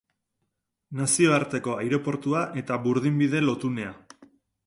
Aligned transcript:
Nazioarteko 1.01 1.75
aireportua 1.83 2.41
eta 2.63 2.79
burdinbide 2.87 3.43
lotunea. 3.49 3.93